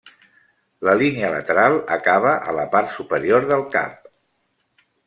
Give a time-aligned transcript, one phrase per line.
[0.87, 4.13] La línia lateral acaba a la part superior del cap.